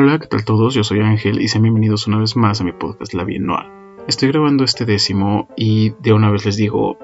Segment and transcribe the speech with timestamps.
[0.00, 0.74] Hola, ¿qué tal todos?
[0.74, 3.48] Yo soy Ángel y sean bienvenidos una vez más a mi podcast La Bien.
[4.06, 6.96] Estoy grabando este décimo y de una vez les digo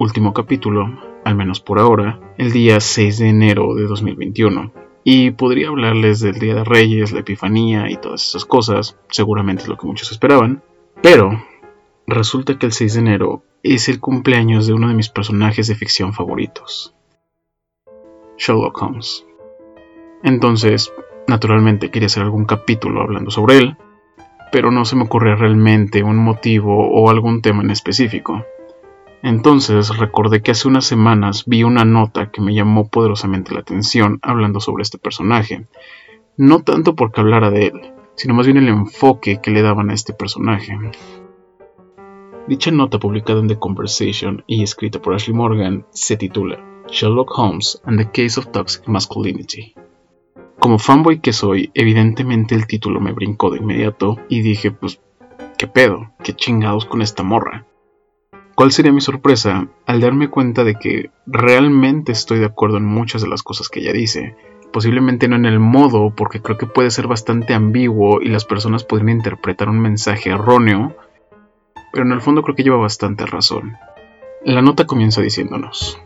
[0.00, 4.72] último capítulo, al menos por ahora, el día 6 de enero de 2021.
[5.04, 9.68] Y podría hablarles del Día de Reyes, la Epifanía y todas esas cosas, seguramente es
[9.68, 10.60] lo que muchos esperaban,
[11.04, 11.30] pero
[12.08, 15.76] resulta que el 6 de enero es el cumpleaños de uno de mis personajes de
[15.76, 16.96] ficción favoritos,
[18.36, 19.24] Sherlock Holmes.
[20.24, 20.92] Entonces,
[21.30, 23.76] naturalmente quería hacer algún capítulo hablando sobre él,
[24.52, 28.44] pero no se me ocurre realmente un motivo o algún tema en específico.
[29.22, 34.18] Entonces recordé que hace unas semanas vi una nota que me llamó poderosamente la atención
[34.22, 35.66] hablando sobre este personaje.
[36.36, 39.94] No tanto porque hablara de él, sino más bien el enfoque que le daban a
[39.94, 40.76] este personaje.
[42.48, 46.58] Dicha nota publicada en The Conversation y escrita por Ashley Morgan se titula
[46.88, 49.74] Sherlock Holmes and the Case of Toxic Masculinity.
[50.60, 55.00] Como fanboy que soy, evidentemente el título me brincó de inmediato y dije, pues,
[55.56, 56.12] ¿qué pedo?
[56.22, 57.64] ¿Qué chingados con esta morra?
[58.54, 63.22] ¿Cuál sería mi sorpresa al darme cuenta de que realmente estoy de acuerdo en muchas
[63.22, 64.36] de las cosas que ella dice?
[64.70, 68.84] Posiblemente no en el modo, porque creo que puede ser bastante ambiguo y las personas
[68.84, 70.94] podrían interpretar un mensaje erróneo,
[71.90, 73.78] pero en el fondo creo que lleva bastante razón.
[74.44, 75.98] La nota comienza diciéndonos,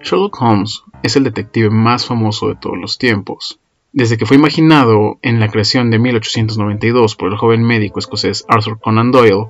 [0.00, 3.60] Sherlock Holmes es el detective más famoso de todos los tiempos.
[3.94, 8.80] Desde que fue imaginado en la creación de 1892 por el joven médico escocés Arthur
[8.80, 9.48] Conan Doyle,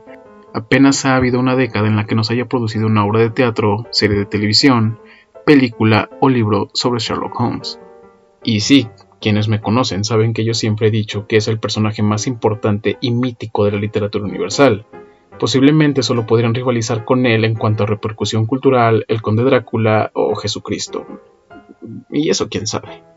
[0.53, 3.87] apenas ha habido una década en la que nos haya producido una obra de teatro,
[3.93, 4.99] serie de televisión,
[5.47, 7.79] película o libro sobre Sherlock Holmes.
[8.43, 8.89] Y sí,
[9.21, 12.99] quienes me conocen saben que yo siempre he dicho que es el personaje más importante
[13.01, 14.87] y mítico de la literatura universal.
[15.39, 20.35] Posiblemente solo podrían rivalizar con él en cuanto a repercusión cultural el Conde Drácula o
[20.35, 21.07] Jesucristo.
[22.11, 23.12] Y eso quién sabe.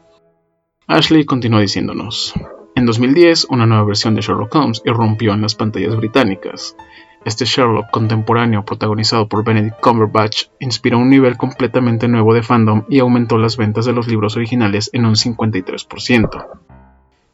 [0.88, 2.36] Ashley continúa diciéndonos.
[2.76, 6.78] En 2010, una nueva versión de Sherlock Holmes irrumpió en las pantallas británicas.
[7.26, 13.00] Este Sherlock contemporáneo, protagonizado por Benedict Cumberbatch, inspiró un nivel completamente nuevo de fandom y
[13.00, 16.48] aumentó las ventas de los libros originales en un 53%.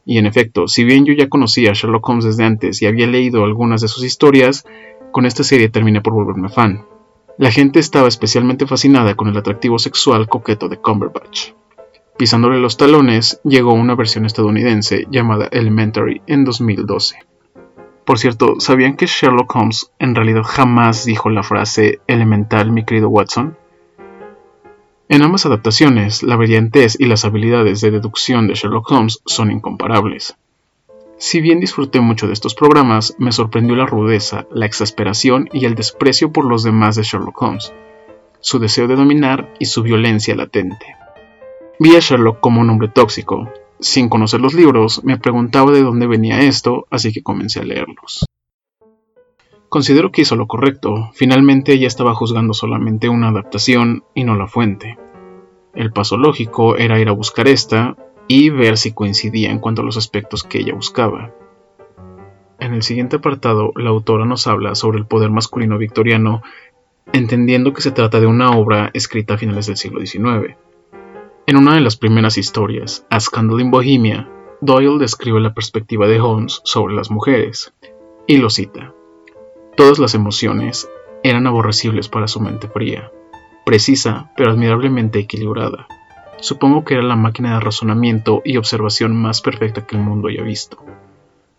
[0.06, 3.06] Y en efecto, si bien yo ya conocía a Sherlock Holmes desde antes y había
[3.06, 4.66] leído algunas de sus historias,
[5.12, 6.86] con esta serie terminé por volverme fan.
[7.38, 11.52] La gente estaba especialmente fascinada con el atractivo sexual coqueto de Cumberbatch.
[12.22, 17.16] Pisándole los talones, llegó una versión estadounidense llamada Elementary en 2012.
[18.06, 23.10] Por cierto, ¿sabían que Sherlock Holmes en realidad jamás dijo la frase elemental, mi querido
[23.10, 23.58] Watson?
[25.10, 30.36] En ambas adaptaciones, la brillantez y las habilidades de deducción de Sherlock Holmes son incomparables.
[31.18, 35.74] Si bien disfruté mucho de estos programas, me sorprendió la rudeza, la exasperación y el
[35.74, 37.74] desprecio por los demás de Sherlock Holmes,
[38.42, 41.01] su deseo de dominar y su violencia latente.
[41.84, 46.06] Vi a Sherlock como un hombre tóxico, sin conocer los libros, me preguntaba de dónde
[46.06, 48.24] venía esto, así que comencé a leerlos.
[49.68, 54.46] Considero que hizo lo correcto, finalmente ella estaba juzgando solamente una adaptación y no la
[54.46, 55.00] fuente.
[55.74, 57.98] El paso lógico era ir a buscar esta
[58.28, 61.34] y ver si coincidía en cuanto a los aspectos que ella buscaba.
[62.60, 66.44] En el siguiente apartado, la autora nos habla sobre el poder masculino victoriano,
[67.12, 70.58] entendiendo que se trata de una obra escrita a finales del siglo XIX.
[71.52, 74.26] En una de las primeras historias, A Scandal in Bohemia,
[74.62, 77.74] Doyle describe la perspectiva de Holmes sobre las mujeres,
[78.26, 78.94] y lo cita.
[79.76, 80.90] Todas las emociones
[81.24, 83.12] eran aborrecibles para su mente fría,
[83.66, 85.88] precisa pero admirablemente equilibrada.
[86.40, 90.44] Supongo que era la máquina de razonamiento y observación más perfecta que el mundo haya
[90.44, 90.78] visto.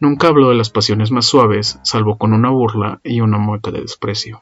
[0.00, 3.82] Nunca habló de las pasiones más suaves, salvo con una burla y una mueca de
[3.82, 4.40] desprecio.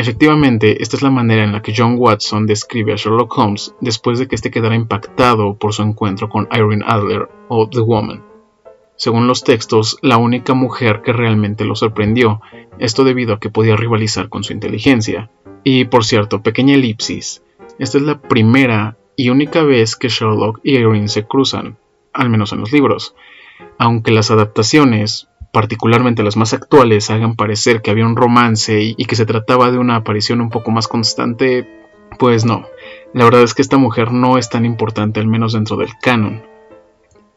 [0.00, 4.18] Efectivamente, esta es la manera en la que John Watson describe a Sherlock Holmes después
[4.18, 8.24] de que éste quedara impactado por su encuentro con Irene Adler o The Woman.
[8.96, 12.40] Según los textos, la única mujer que realmente lo sorprendió,
[12.78, 15.28] esto debido a que podía rivalizar con su inteligencia.
[15.64, 17.42] Y por cierto, pequeña elipsis,
[17.78, 21.76] esta es la primera y única vez que Sherlock y Irene se cruzan,
[22.14, 23.14] al menos en los libros,
[23.76, 29.16] aunque las adaptaciones, particularmente las más actuales, hagan parecer que había un romance y, que
[29.16, 31.68] se trataba de una aparición un poco más constante,
[32.18, 32.66] pues no.
[33.12, 36.42] La verdad es que esta mujer no es tan importante, al menos dentro del canon.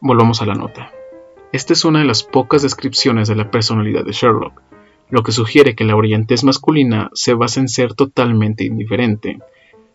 [0.00, 0.92] Volvamos a la nota.
[1.52, 4.62] Esta es una de las pocas descripciones de la personalidad de Sherlock,
[5.10, 9.38] lo que sugiere que la brillantez masculina se basa en ser totalmente indiferente.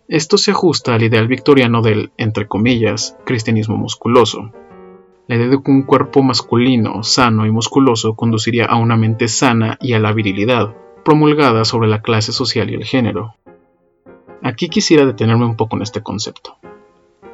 [0.08, 4.52] Esto se ajusta al ideal victoriano del, entre comillas, cristianismo musculoso,
[5.30, 9.78] la idea de que un cuerpo masculino, sano y musculoso conduciría a una mente sana
[9.80, 13.36] y a la virilidad, promulgada sobre la clase social y el género.
[14.42, 16.58] Aquí quisiera detenerme un poco en este concepto.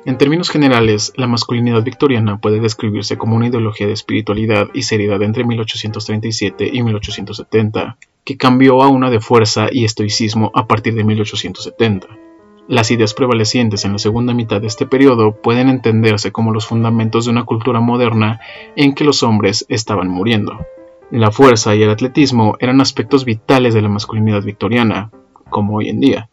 [0.04, 5.24] En términos generales, la masculinidad victoriana puede describirse como una ideología de espiritualidad y seriedad
[5.24, 11.06] entre 1837 y 1870, que cambió a una de fuerza y estoicismo a partir de
[11.06, 12.25] 1870.
[12.68, 17.26] Las ideas prevalecientes en la segunda mitad de este periodo pueden entenderse como los fundamentos
[17.26, 18.40] de una cultura moderna
[18.76, 20.66] en que los hombres estaban muriendo.
[21.12, 25.12] La fuerza y el atletismo eran aspectos vitales de la masculinidad victoriana,
[25.52, 26.30] como hoy en día.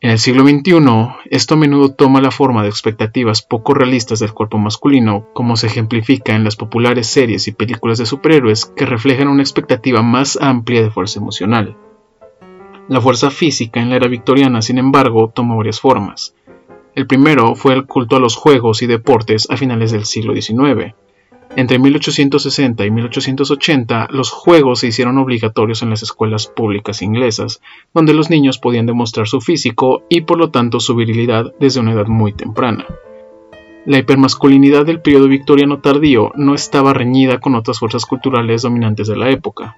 [0.00, 0.74] En el siglo XXI,
[1.30, 5.68] esto a menudo toma la forma de expectativas poco realistas del cuerpo masculino, como se
[5.68, 10.82] ejemplifica en las populares series y películas de superhéroes que reflejan una expectativa más amplia
[10.82, 11.76] de fuerza emocional.
[12.88, 16.34] La fuerza física en la era victoriana, sin embargo, tomó varias formas.
[16.94, 20.94] El primero fue el culto a los juegos y deportes a finales del siglo XIX,
[21.54, 27.62] entre 1860 y 1880, los juegos se hicieron obligatorios en las escuelas públicas inglesas,
[27.94, 31.92] donde los niños podían demostrar su físico y por lo tanto su virilidad desde una
[31.92, 32.84] edad muy temprana.
[33.86, 39.16] La hipermasculinidad del periodo victoriano tardío no estaba reñida con otras fuerzas culturales dominantes de
[39.16, 39.76] la época.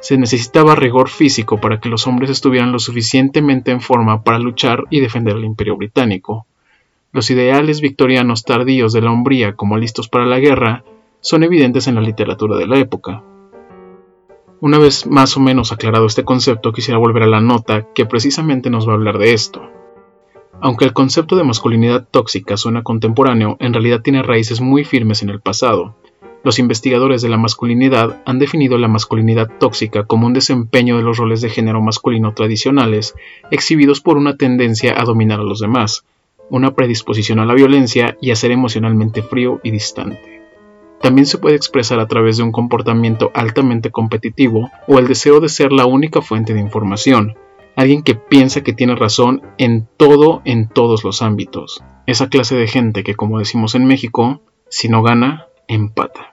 [0.00, 4.84] Se necesitaba rigor físico para que los hombres estuvieran lo suficientemente en forma para luchar
[4.90, 6.46] y defender el imperio británico.
[7.12, 10.84] Los ideales victorianos tardíos de la hombría como listos para la guerra
[11.20, 13.22] son evidentes en la literatura de la época.
[14.60, 18.70] Una vez más o menos aclarado este concepto, quisiera volver a la nota que precisamente
[18.70, 19.62] nos va a hablar de esto.
[20.60, 25.30] Aunque el concepto de masculinidad tóxica suena contemporáneo, en realidad tiene raíces muy firmes en
[25.30, 25.96] el pasado.
[26.42, 31.18] Los investigadores de la masculinidad han definido la masculinidad tóxica como un desempeño de los
[31.18, 33.14] roles de género masculino tradicionales,
[33.50, 36.04] exhibidos por una tendencia a dominar a los demás,
[36.48, 40.40] una predisposición a la violencia y a ser emocionalmente frío y distante.
[41.00, 45.48] También se puede expresar a través de un comportamiento altamente competitivo o el deseo de
[45.48, 47.36] ser la única fuente de información,
[47.76, 51.82] alguien que piensa que tiene razón en todo en todos los ámbitos.
[52.06, 56.29] Esa clase de gente que, como decimos en México, si no gana, empata.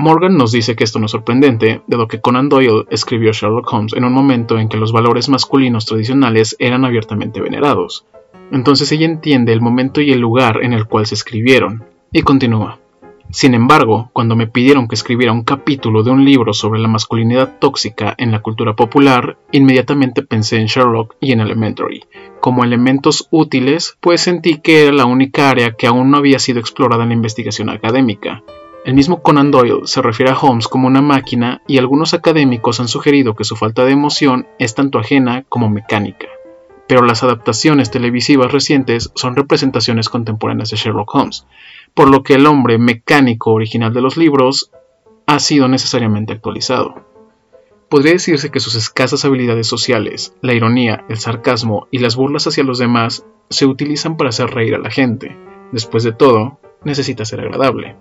[0.00, 3.92] Morgan nos dice que esto no es sorprendente, dado que Conan Doyle escribió Sherlock Holmes
[3.92, 8.06] en un momento en que los valores masculinos tradicionales eran abiertamente venerados.
[8.50, 12.78] Entonces ella entiende el momento y el lugar en el cual se escribieron, y continúa.
[13.28, 17.58] Sin embargo, cuando me pidieron que escribiera un capítulo de un libro sobre la masculinidad
[17.58, 22.04] tóxica en la cultura popular, inmediatamente pensé en Sherlock y en Elementary.
[22.40, 26.58] Como elementos útiles, pues sentí que era la única área que aún no había sido
[26.58, 28.42] explorada en la investigación académica.
[28.82, 32.88] El mismo Conan Doyle se refiere a Holmes como una máquina y algunos académicos han
[32.88, 36.28] sugerido que su falta de emoción es tanto ajena como mecánica.
[36.88, 41.46] Pero las adaptaciones televisivas recientes son representaciones contemporáneas de Sherlock Holmes,
[41.92, 44.72] por lo que el hombre mecánico original de los libros
[45.26, 47.04] ha sido necesariamente actualizado.
[47.90, 52.64] Podría decirse que sus escasas habilidades sociales, la ironía, el sarcasmo y las burlas hacia
[52.64, 55.36] los demás se utilizan para hacer reír a la gente.
[55.70, 57.96] Después de todo, necesita ser agradable.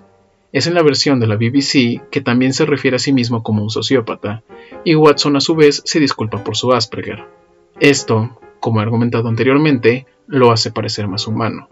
[0.52, 3.62] Es en la versión de la BBC que también se refiere a sí mismo como
[3.62, 4.44] un sociópata,
[4.84, 7.26] y Watson a su vez se disculpa por su Asperger.
[7.80, 11.70] Esto, como he argumentado anteriormente, lo hace parecer más humano.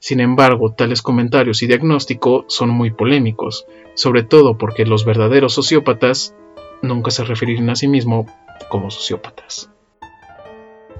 [0.00, 6.34] Sin embargo, tales comentarios y diagnóstico son muy polémicos, sobre todo porque los verdaderos sociópatas
[6.82, 8.26] nunca se refieren a sí mismos
[8.70, 9.70] como sociópatas.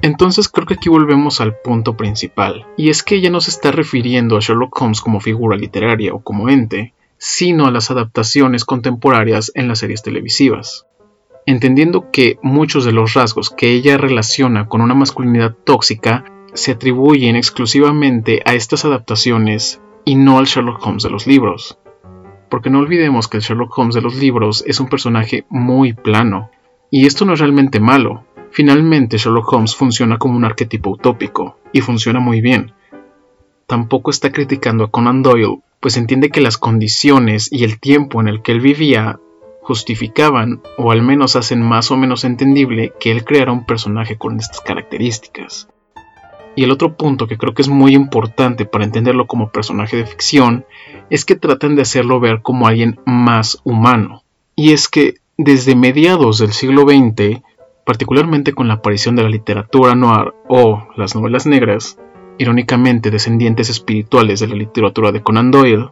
[0.00, 3.73] Entonces creo que aquí volvemos al punto principal, y es que ella no se está
[3.73, 9.50] refiriendo a Sherlock Holmes como figura literaria o como ente, sino a las adaptaciones contemporáneas
[9.57, 10.87] en las series televisivas.
[11.47, 16.25] Entendiendo que muchos de los rasgos que ella relaciona con una masculinidad tóxica
[16.55, 21.78] se atribuyen exclusivamente a estas adaptaciones y no al Sherlock Holmes de los libros.
[22.49, 26.50] Porque no olvidemos que el Sherlock Holmes de los libros es un personaje muy plano,
[26.90, 28.25] y esto no es realmente malo.
[28.50, 32.73] Finalmente Sherlock Holmes funciona como un arquetipo utópico, y funciona muy bien.
[33.67, 38.28] Tampoco está criticando a Conan Doyle, pues entiende que las condiciones y el tiempo en
[38.28, 39.21] el que él vivía
[39.62, 44.38] justificaban, o al menos hacen más o menos entendible, que él creara un personaje con
[44.38, 45.69] estas características.
[46.57, 50.07] Y el otro punto que creo que es muy importante para entenderlo como personaje de
[50.07, 50.64] ficción
[51.11, 54.25] es que tratan de hacerlo ver como alguien más humano.
[54.57, 57.43] Y es que desde mediados del siglo XX,
[57.88, 61.99] particularmente con la aparición de la literatura noir o las novelas negras,
[62.37, 65.88] irónicamente descendientes espirituales de la literatura de Conan Doyle,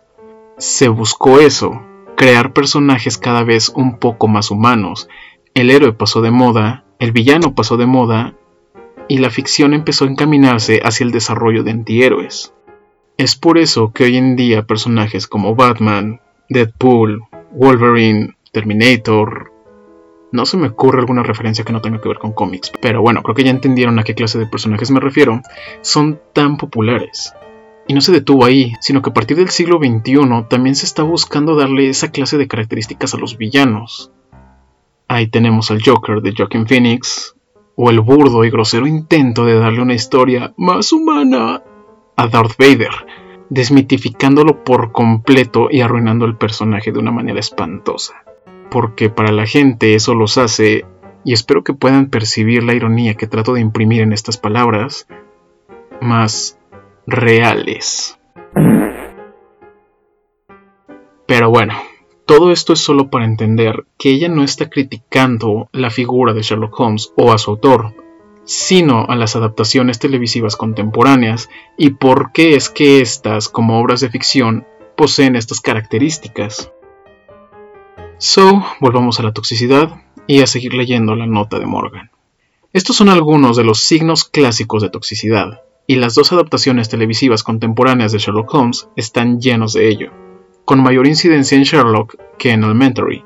[0.59, 1.81] se buscó eso,
[2.15, 5.09] crear personajes cada vez un poco más humanos.
[5.55, 8.35] El héroe pasó de moda, el villano pasó de moda
[9.09, 12.53] y la ficción empezó a encaminarse hacia el desarrollo de antihéroes.
[13.17, 17.23] Es por eso que hoy en día personajes como Batman, Deadpool,
[17.53, 19.56] Wolverine, Terminator,
[20.33, 23.23] No se me ocurre alguna referencia que no tenga que ver con cómics, pero bueno,
[23.23, 25.41] creo que ya entendieron a qué clase de personajes me refiero.
[25.83, 27.33] Son tan populares.
[27.89, 31.05] Y no se detuvo ahí, sino que a partir del siglo XXI también se está
[31.05, 34.11] buscando darle esa clase de características a los villanos.
[35.07, 37.37] Ahí tenemos al Joker de Joaquin Phoenix,
[37.77, 41.63] o el burdo y grosero intento de darle una historia más humana
[42.17, 42.91] a Darth Vader,
[43.51, 48.15] desmitificándolo por completo y arruinando el personaje de una manera espantosa.
[48.71, 50.85] Porque para la gente eso los hace,
[51.25, 55.07] y espero que puedan percibir la ironía que trato de imprimir en estas palabras,
[56.01, 56.59] más
[57.07, 58.19] reales.
[61.27, 61.75] Pero bueno,
[62.27, 66.79] todo esto es solo para entender que ella no está criticando la figura de Sherlock
[66.79, 67.95] Holmes o a su autor,
[68.45, 74.09] sino a las adaptaciones televisivas contemporáneas y por qué es que éstas, como obras de
[74.09, 76.73] ficción, poseen estas características.
[78.19, 82.11] So, volvamos a la toxicidad y a seguir leyendo la nota de Morgan.
[82.73, 88.13] Estos son algunos de los signos clásicos de toxicidad, y las dos adaptaciones televisivas contemporáneas
[88.13, 90.13] de Sherlock Holmes están llenos de ello
[90.67, 93.25] con mayor incidencia en Sherlock que en Elementary.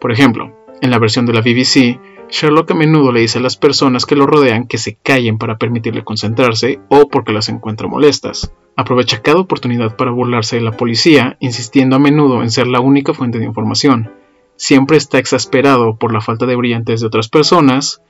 [0.00, 3.58] Por ejemplo, en la versión de la BBC, Sherlock a menudo le dice a las
[3.58, 8.52] personas que lo rodean que se callen para permitirle concentrarse o porque las encuentra molestas.
[8.74, 13.12] Aprovecha cada oportunidad para burlarse de la policía, insistiendo a menudo en ser la única
[13.12, 14.10] fuente de información.
[14.58, 18.02] Siempre está exasperado por la falta de brillantez de otras personas,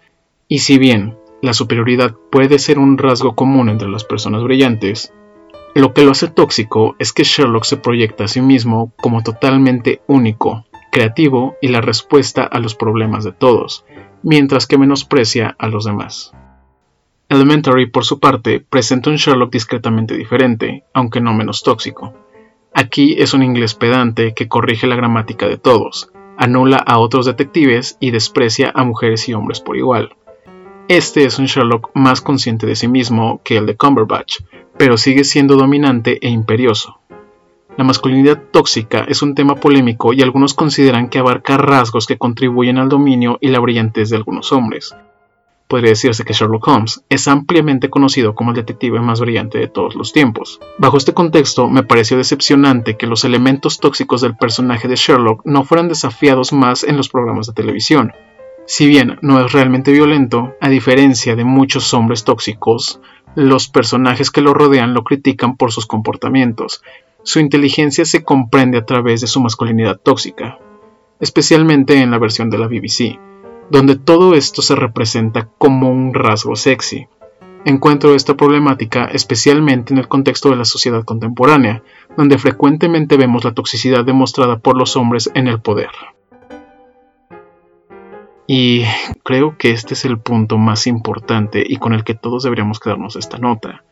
[0.48, 5.12] y si bien la superioridad puede ser un rasgo común entre las personas brillantes,
[5.74, 10.00] lo que lo hace tóxico es que Sherlock se proyecta a sí mismo como totalmente
[10.06, 13.84] único, creativo y la respuesta a los problemas de todos,
[14.22, 16.32] mientras que menosprecia a los demás.
[17.28, 22.14] Elementary, por su parte, presenta un Sherlock discretamente diferente, aunque no menos tóxico.
[22.72, 27.98] Aquí es un inglés pedante que corrige la gramática de todos, anula a otros detectives
[28.00, 30.16] y desprecia a mujeres y hombres por igual.
[30.88, 34.40] Este es un Sherlock más consciente de sí mismo que el de Cumberbatch,
[34.78, 37.00] pero sigue siendo dominante e imperioso.
[37.76, 42.78] La masculinidad tóxica es un tema polémico y algunos consideran que abarca rasgos que contribuyen
[42.78, 44.96] al dominio y la brillantez de algunos hombres.
[45.68, 49.94] Podría decirse que Sherlock Holmes es ampliamente conocido como el detective más brillante de todos
[49.94, 50.60] los tiempos.
[50.78, 55.64] Bajo este contexto, me pareció decepcionante que los elementos tóxicos del personaje de Sherlock no
[55.64, 58.12] fueran desafiados más en los programas de televisión.
[58.66, 63.00] Si bien no es realmente violento, a diferencia de muchos hombres tóxicos,
[63.34, 66.82] los personajes que lo rodean lo critican por sus comportamientos.
[67.24, 70.58] Su inteligencia se comprende a través de su masculinidad tóxica,
[71.20, 73.18] especialmente en la versión de la BBC,
[73.70, 77.06] donde todo esto se representa como un rasgo sexy.
[77.64, 81.82] Encuentro esta problemática especialmente en el contexto de la sociedad contemporánea,
[82.16, 85.90] donde frecuentemente vemos la toxicidad demostrada por los hombres en el poder.
[88.46, 88.84] Y
[89.24, 93.16] creo que este es el punto más importante y con el que todos deberíamos quedarnos
[93.16, 93.84] esta nota.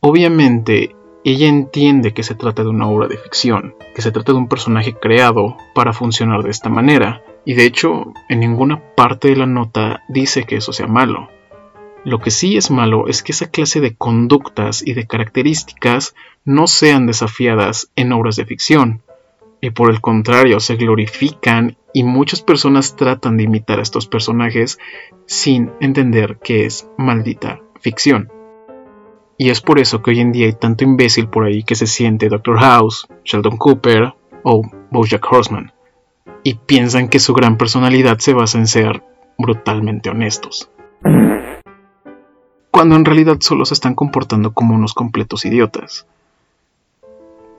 [0.00, 4.38] Obviamente, ella entiende que se trata de una obra de ficción, que se trata de
[4.38, 9.36] un personaje creado para funcionar de esta manera, y de hecho, en ninguna parte de
[9.36, 11.30] la nota dice que eso sea malo.
[12.04, 16.66] Lo que sí es malo es que esa clase de conductas y de características no
[16.66, 19.02] sean desafiadas en obras de ficción,
[19.60, 24.80] y por el contrario se glorifican y muchas personas tratan de imitar a estos personajes
[25.26, 28.28] sin entender que es maldita ficción.
[29.38, 31.86] Y es por eso que hoy en día hay tanto imbécil por ahí que se
[31.86, 32.58] siente Dr.
[32.58, 35.75] House, Sheldon Cooper o Bojack Horseman
[36.42, 39.02] y piensan que su gran personalidad se basa en ser
[39.38, 40.70] brutalmente honestos.
[42.70, 46.06] Cuando en realidad solo se están comportando como unos completos idiotas.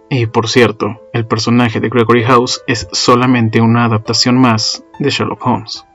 [0.10, 5.46] Y por cierto, el personaje de Gregory House es solamente una adaptación más de Sherlock
[5.46, 5.86] Holmes.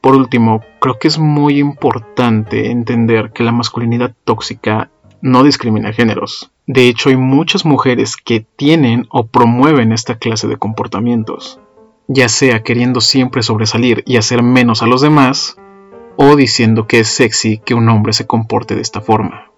[0.00, 6.50] Por último, creo que es muy importante entender que la masculinidad tóxica no discrimina géneros.
[6.66, 11.60] De hecho, hay muchas mujeres que tienen o promueven esta clase de comportamientos,
[12.06, 15.56] ya sea queriendo siempre sobresalir y hacer menos a los demás,
[16.16, 19.52] o diciendo que es sexy que un hombre se comporte de esta forma.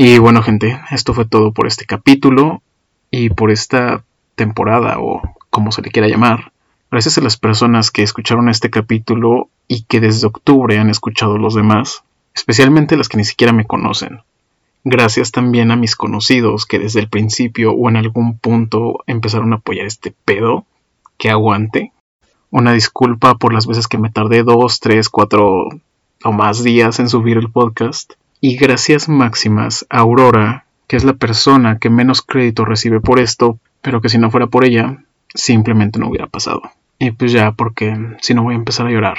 [0.00, 2.62] Y bueno gente, esto fue todo por este capítulo
[3.10, 4.04] y por esta
[4.36, 5.20] temporada o
[5.50, 6.52] como se le quiera llamar.
[6.90, 11.54] Gracias a las personas que escucharon este capítulo y que desde octubre han escuchado los
[11.54, 12.02] demás,
[12.34, 14.22] especialmente las que ni siquiera me conocen.
[14.84, 19.56] Gracias también a mis conocidos que desde el principio o en algún punto empezaron a
[19.56, 20.64] apoyar este pedo.
[21.18, 21.92] Que aguante.
[22.50, 25.68] Una disculpa por las veces que me tardé dos, tres, cuatro
[26.24, 28.14] o más días en subir el podcast.
[28.40, 33.58] Y gracias máximas a Aurora, que es la persona que menos crédito recibe por esto,
[33.82, 35.04] pero que si no fuera por ella,
[35.34, 36.62] simplemente no hubiera pasado.
[36.98, 39.18] Y pues ya, porque si no voy a empezar a llorar.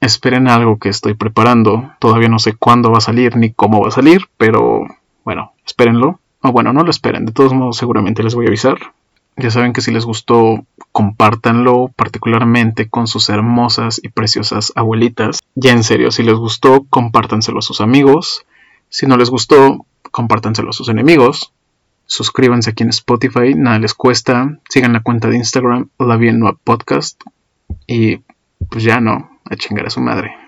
[0.00, 1.92] Esperen algo que estoy preparando.
[1.98, 4.86] Todavía no sé cuándo va a salir ni cómo va a salir, pero
[5.24, 6.20] bueno, espérenlo.
[6.42, 8.78] O bueno, no lo esperen, de todos modos seguramente les voy a avisar.
[9.36, 15.40] Ya saben que si les gustó, compártanlo particularmente con sus hermosas y preciosas abuelitas.
[15.54, 18.44] Ya en serio, si les gustó, compártanselo a sus amigos.
[18.88, 21.52] Si no les gustó, compártanselo a sus enemigos.
[22.10, 24.58] Suscríbanse aquí en Spotify, nada les cuesta.
[24.68, 27.22] Sigan la cuenta de Instagram, La Bien Podcast.
[27.86, 28.16] Y
[28.68, 30.39] pues ya no, a chingar a su madre.